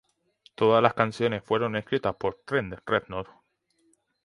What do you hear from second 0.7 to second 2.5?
las canciones fueron escritas por